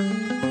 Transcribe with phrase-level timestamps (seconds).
[0.00, 0.49] Thank you.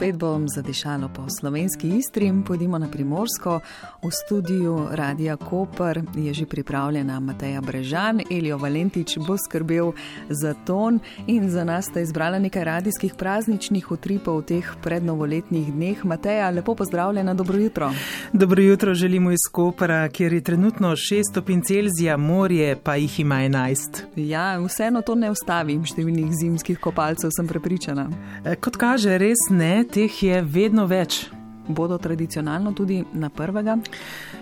[0.00, 2.32] Spet bom zadišalo po slovenski istri.
[2.46, 3.60] Pojdimo na primorsko.
[4.02, 9.92] V studiu Radia Koper je že pripravljena Mateja Brežan, Elijo Valentič bo skrbel
[10.28, 16.04] za ton in za nas sta izbrala nekaj radijskih prazničnih utripov v teh prednovoletnih dneh.
[16.04, 17.92] Mateja, lepo pozdravljena, dobro jutro.
[18.32, 23.34] Dobro jutro želimo iz Kopera, kjer je trenutno 6 stopinj Celzija, morje pa jih ima
[23.34, 23.78] 11.
[24.16, 28.08] Ja, vseeno to ne ustavim številnih zimskih kopalcev, sem prepričana.
[28.44, 31.24] E, kot kaže, res ne, teh je vedno več
[31.70, 33.78] bodo tradicionalno tudi na prvega?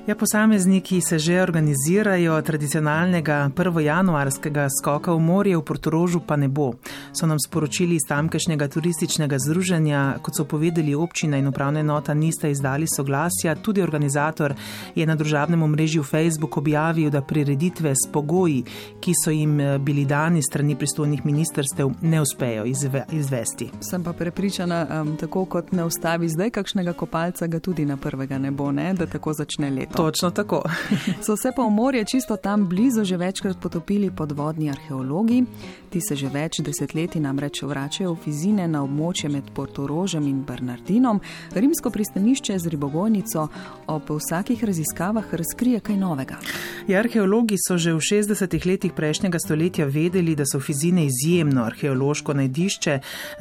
[0.06, 3.80] Ja, posamezniki se že organizirajo, tradicionalnega 1.
[3.80, 6.72] januarskega skoka v morje v Portorožu pa ne bo.
[7.12, 12.48] So nam sporočili iz tamkajšnjega turističnega združenja, kot so povedali občina in upravna enota nista
[12.48, 13.55] izdali soglasja.
[13.55, 14.55] Tudi organizator
[14.95, 18.64] je na družabnem omrežju Facebook objavil, da prireditve s pogoji,
[19.00, 23.70] ki so jim eh, bili dani strani pristojnih ministerstev, ne uspejo izve, izvesti.
[23.80, 27.97] Sem pa prepričana, um, tako kot ne ustavi zdaj kakšnega kopanja palca ga tudi na
[27.97, 28.94] prvega ne bo, ne?
[28.94, 29.97] da tako začne leto.
[29.97, 30.62] Točno tako.
[31.27, 35.44] so se pa v morje čisto tam blizu že večkrat potopili podvodni arheologi.
[35.91, 41.20] Ti se že več desetletij namreč vračajo v fizine na območje med Portorožem in Bernardinom.
[41.55, 43.48] Rimsko pristanišče z ribogojnico
[43.86, 46.39] ob vsakih raziskavah razkrije kaj novega.
[46.86, 52.34] Ja, arheologi so že v 60-ih letih prejšnjega stoletja vedeli, da so fizine izjemno arheološko
[52.34, 52.98] najdišče.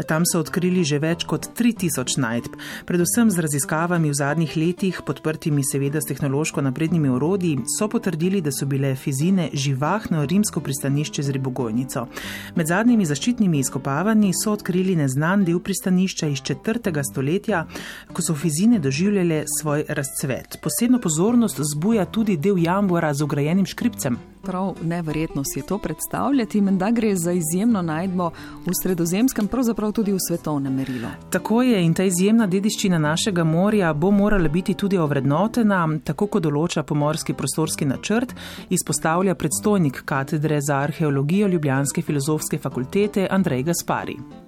[0.07, 2.57] Tam so odkrili že več kot 3000 najdb,
[2.89, 8.41] predvsem z raziskavami raziskavami v zadnjih letih, podprtimi seveda s tehnološko naprednimi orodji, so potrdili,
[8.41, 12.07] da so bile fizine živahno rimsko pristanišče z ribogojnico.
[12.55, 17.03] Med zadnjimi zaščitnimi izkopavanji so odkrili neznan del pristanišča iz 4.
[17.11, 17.65] stoletja,
[18.13, 20.59] ko so fizine doživljale svoj razcvet.
[20.63, 26.91] Posebno pozornost zbuja tudi del jambora z ugrajenim škripcem prav neverjetno si to predstavljati, menda
[26.91, 28.29] gre za izjemno najdbo
[28.65, 31.07] v sredozemskem, pravzaprav tudi v svetovnem merilu.
[31.29, 36.43] Tako je in ta izjemna dediščina našega morja bo morala biti tudi ovrednotena, tako kot
[36.43, 38.35] določa pomorski prostorski načrt,
[38.69, 44.46] izpostavlja predstojnik katedre za arheologijo Ljubljanske filozofske fakultete Andrej Gaspari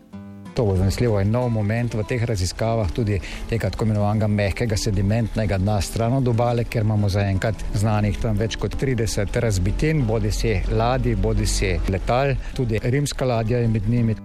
[0.54, 5.58] to bo zanesljivo en nov moment v teh raziskavah, tudi tega tako imenovanega mehkega sedimentnega
[5.58, 10.56] dna stran od obale, ker imamo zaenkrat znanih tam več kot 30 razbitin, bodi si
[10.72, 14.16] ladji, bodi si letal, tudi rimska ladja je med njimi.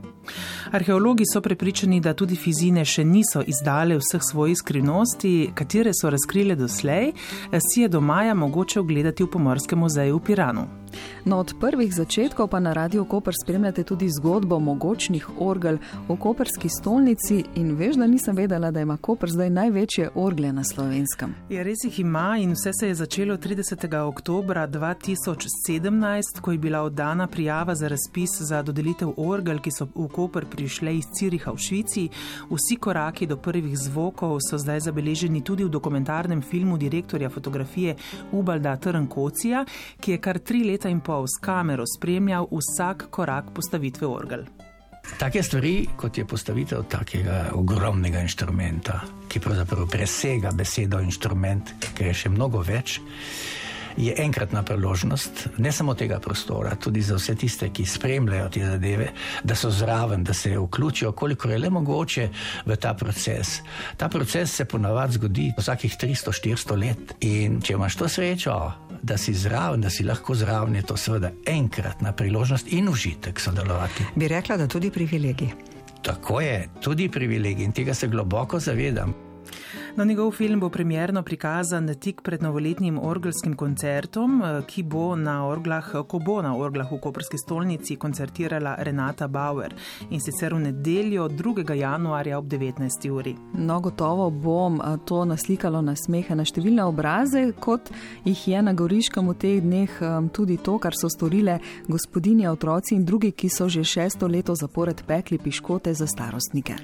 [0.71, 6.57] Arheologi so prepričani, da tudi fizine še niso izdale vseh svojih skrivnosti, katere so razkrile
[6.57, 7.13] doslej,
[7.69, 10.67] si je do maja mogoče ogledati v Pomorskem muzeju v Piranu.
[11.25, 15.79] No, od prvih začetkov pa na Radio Koper spremljate tudi zgodbo mogočnih orgel
[16.09, 20.65] v koperski stolnici in veš, da nisem vedela, da ima Koper zdaj največje orgle na
[20.65, 21.35] slovenskem.
[21.51, 23.97] Ja, res jih ima in vse se je začelo 30.
[24.07, 30.09] oktober 2017, ko je bila oddana prijava za razpis za dodelitev orgel, ki so v
[30.09, 32.09] Koper prišle iz Ciriha v Švici.
[32.51, 37.97] Vsi koraki do prvih zvokov so zdaj zabeleženi tudi v dokumentarnem filmu direktorja fotografije
[38.33, 39.65] Ubalda Trnkocija,
[40.01, 44.45] ki je kar tri leta leta in pol s kamero spremljal vsak korak postavitve orgel.
[45.19, 52.15] Take stvari, kot je postavitev takega ogromnega inštrumenta, ki pravzaprav presega besedo inštrument, ker je
[52.25, 53.01] še mnogo več
[53.97, 59.13] je enkratna priložnost, ne samo tega prostora, tudi za vse tiste, ki spremljajo te zadeve,
[59.45, 62.29] da so zraven, da se vključijo, koliko je le mogoče
[62.67, 63.61] v ta proces.
[63.97, 67.15] Ta proces se ponavadi zgodi vsakih 300-400 let.
[67.21, 68.59] In če imaš to srečo,
[69.05, 74.05] da si zraven, da si lahko zraven, je to seveda enkratna priložnost in užitek sodelovati.
[74.15, 75.49] Bi rekla, da tudi privilegij.
[76.03, 79.15] Tako je, tudi privilegij in tega se globoko zavedam.
[79.97, 85.47] No, njegov film bo premjerno prikazan tik pred novoletnim orgelskim koncertom, eh, ki bo na
[85.47, 89.75] orglah, ko bo na orglah v Koperski stolnici koncertirala Renata Bauer
[90.11, 91.75] in sicer v nedeljo 2.
[91.75, 93.11] januarja ob 19.
[93.11, 93.37] uri.
[93.53, 97.91] No, gotovo bom eh, to naslikalo na smehe na številne obraze, kot
[98.25, 102.97] jih je na Goriškem v teh dneh eh, tudi to, kar so storile gospodinje, otroci
[102.97, 106.75] in drugi, ki so že šesto leto zapored pekli piškote za starostnike.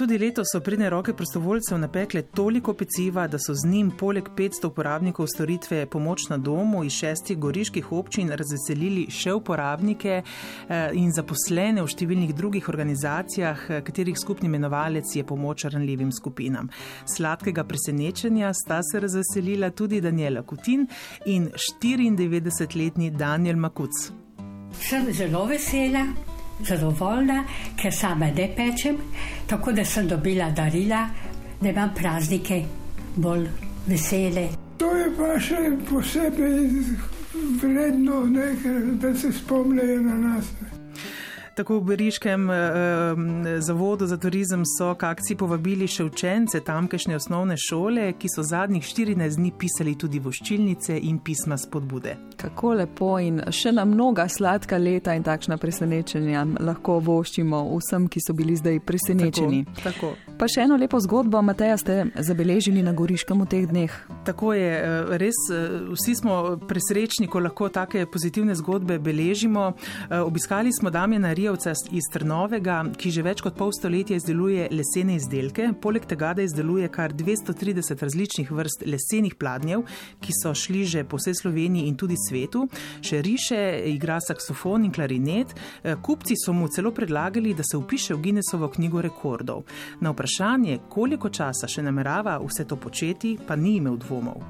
[0.00, 4.66] Tudi letos so pridne roke prostovoljcev napekle toliko peciva, da so z njim poleg 500
[4.66, 11.84] uporabnikov storitve pomoč na domu iz šestih goriških občin razveselili še uporabnike eh, in zaposlene
[11.84, 16.72] v številnih drugih organizacijah, eh, katerih skupni imenovalec je pomoč ranljivim skupinam.
[17.04, 20.88] Sladkega presenečenja sta se razveselila tudi Daniela Kutin
[21.26, 24.08] in 94-letni Daniel Makuc.
[24.80, 26.08] Sem zelo vesela,
[26.64, 27.44] zadovoljna,
[27.76, 28.96] ker sama ne pečem,
[29.46, 31.06] tako da sem dobila darila
[31.60, 32.62] da imam praznike
[33.16, 33.46] bolj
[33.86, 34.48] vesele.
[34.76, 35.58] To je pa še
[35.90, 36.68] posebej
[37.62, 38.46] vredno, ne,
[39.02, 40.52] da se spomnijo na nas.
[41.60, 42.56] Tako v Beriškem eh,
[43.60, 48.80] zavodu za turizem so k akciji povabili še učence tamkajšnje osnovne šole, ki so zadnjih
[48.80, 52.14] 14 dni pisali tudi voščilnice in pisma spodbude.
[52.40, 58.24] Kako lepo in še na mnoga sladka leta in takšna presenečenja lahko voščimo vsem, ki
[58.24, 59.66] so bili zdaj presenečeni.
[59.84, 60.36] Tako, tako.
[60.40, 64.00] Pa še eno lepo zgodbo, Mateja, ste zabeležili na Goriškem v teh dneh.
[64.30, 69.72] Tako je, eh, res eh, vsi smo presrečni, ko lahko take pozitivne zgodbe beležimo.
[70.10, 75.16] Eh, obiskali smo Damjena Rijevca iz Trnovega, ki že več kot pol stoletja izdeluje lesene
[75.18, 79.82] izdelke, poleg tega, da izdeluje kar 230 različnih vrst lesenih pladnjev,
[80.22, 82.68] ki so šli že po vsej Sloveniji in tudi svetu,
[83.02, 83.58] še riše,
[83.90, 85.56] igra saksofon in klarinet.
[86.02, 89.66] Kupci so mu celo predlagali, da se upiše v Guinnessovo knjigo rekordov.
[90.00, 94.42] Na vprašanje, koliko časa še namerava vse to početi, pa ni imel dvomov.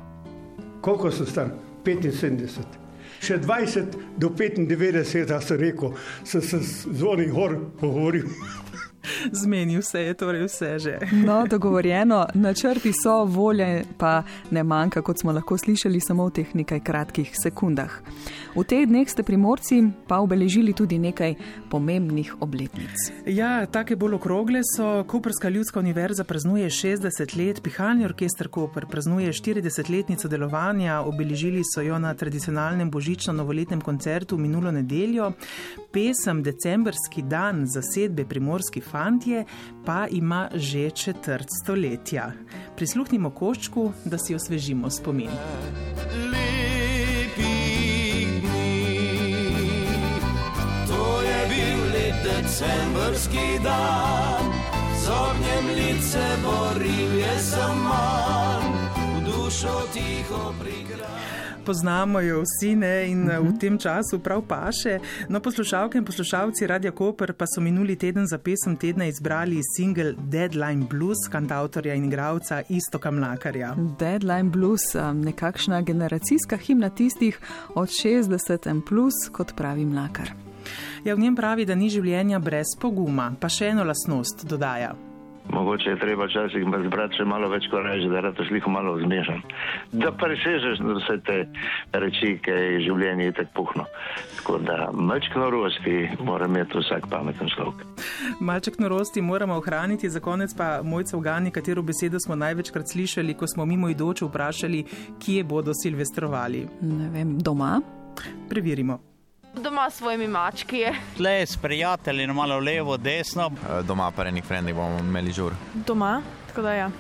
[0.81, 1.51] Koliko so star?
[1.85, 2.79] 75.
[3.21, 5.93] Še 20 do 95, da sem rekel,
[6.25, 8.29] sem se zvonil gor, govoril.
[9.43, 10.99] Zmenil se je, torej vse že.
[11.27, 16.55] No, dogovorjeno, načrti so, volje pa ne manjka, kot smo lahko slišali samo v teh
[16.55, 18.01] nekaj kratkih sekundah.
[18.51, 19.79] V teh dneh ste primorci
[20.11, 21.37] pa obeležili tudi nekaj
[21.71, 22.99] pomembnih obletnic.
[23.23, 25.05] Ja, take bolj okrogle so.
[25.07, 31.99] Koperska ljudska univerza praznuje 60 let, pihalni orkester Koper praznuje 40-letnico delovanja, obeležili so jo
[31.99, 35.33] na tradicionalnem božično-novoletnem koncertu minulo nedeljo.
[35.93, 39.45] Pesem Decembrski dan zasedbe primorski fantje
[39.87, 42.33] pa ima že četrt stoletja.
[42.77, 45.90] Prisluhnimo koščku, da si osvežimo spomin.
[52.41, 54.45] Decembrski dan,
[55.05, 58.63] z ognjem lice boril je zaman,
[58.97, 61.21] v dušo tiho prigral
[61.71, 63.41] poznamo jo vsi ne, in uh -huh.
[63.41, 63.59] v mhm.
[63.59, 64.99] tem času prav paše.
[65.29, 70.15] No, poslušalke in poslušalci Radia Koper pa so minuli teden za pesem tedna izbrali single
[70.19, 73.75] Deadline Blues, kantautorja in igralca Istoka Mlakarja.
[73.99, 74.83] Deadline Blues,
[75.15, 77.41] nekakšna generacijska himna tistih
[77.75, 80.50] od 60 in plus, kot pravi Mlakar.
[81.05, 84.95] Ja, v njem pravi, da ni življenja brez poguma, pa še eno lasnost dodaja.
[85.53, 89.41] Mogoče je treba včasih zbrati še malo več koreže, da rado sliko malo zmešam.
[89.93, 91.39] Da presežeš vse te
[91.93, 93.87] reči, ki je življenje tako puhno.
[94.37, 97.83] Tako da malček norosti mora imeti vsak pameten človek.
[98.41, 103.35] Malček norosti moramo ohraniti, za konec pa mojce v Gani, katero besedo smo največkrat slišali,
[103.35, 104.85] ko smo mimo idoče vprašali,
[105.19, 106.67] kje bodo silvestrovali.
[106.87, 107.79] Ne vem, doma?
[108.51, 109.10] Preverimo.
[109.55, 110.85] Doma s svojimi mački.
[111.19, 113.51] Le s prijatelji, malo levo, desno.
[113.71, 115.53] Eh, doma pa enih frendi bomo imeli žur.
[115.75, 116.91] Doma, tako da ja.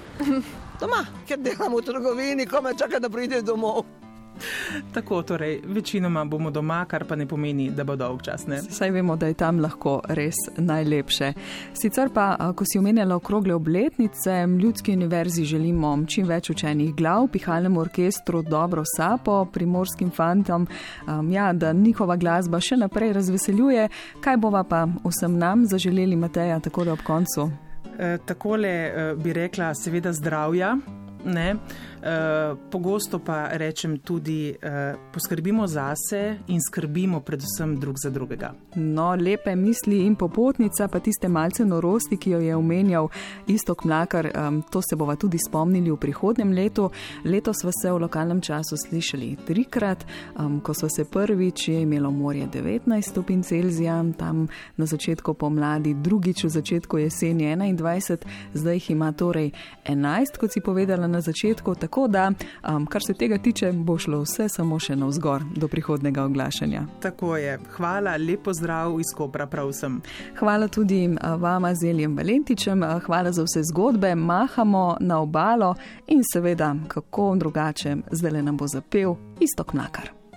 [0.81, 3.85] Doma, ker delamo v trgovini, ko me čaka, da pride domov.
[4.94, 8.46] Tako, torej, večinoma bomo doma, kar pa ne pomeni, da bo dolg čas.
[8.46, 8.62] Ne?
[8.62, 11.32] Saj vemo, da je tam lahko res najlepše.
[11.75, 17.81] Sicer pa, ko si omenjala okrogle obletnice, Ljudski univerzi želimo čim več učenih glav, pihalnemu
[17.81, 20.66] orkestru dobro sapo, primorskim fantom,
[21.06, 23.88] um, ja, da njihova glasba še naprej razveseljuje.
[24.20, 27.50] Kaj bova pa vsem nam zaželeli, Mateja, tako da ob koncu?
[27.98, 30.76] E, takole e, bi rekla, seveda zdravja.
[31.25, 31.54] Ne?
[32.02, 38.54] Eh, pogosto pa rečem tudi, uh, poskrbimo zase in skrbimo predvsem drug za drugega.
[38.75, 43.09] No, lepe misli in popotnica, pa tiste malce norosti, ki jo je omenjal
[43.47, 44.30] Istok Mlakar,
[44.71, 46.90] to se bova tudi spomnili v prihodnem letu.
[47.25, 50.07] Letos smo se v lokalnem času slišali trikrat,
[50.62, 56.45] ko so se prvič je imelo morje 19 stopinj Celzija, tam na začetku pomladi, drugič
[56.45, 59.50] v začetku jeseni 21, zdaj jih ima torej
[59.85, 61.89] 11, kot si povedala na začetku.
[61.90, 62.32] Tako da,
[62.68, 66.85] um, kar se tega tiče, bo šlo vse samo še navzgor do prihodnega oglašanja.
[67.02, 67.56] Tako je.
[67.75, 69.97] Hvala, lepo zdrav iz Kopra, prav sem.
[70.38, 71.00] Hvala tudi
[71.42, 75.75] vama, Zeljem Valentičem, hvala za vse zgodbe, mahamo na obalo
[76.06, 80.20] in seveda, kako drugače, zdaj le nam bo zapel istok nakar.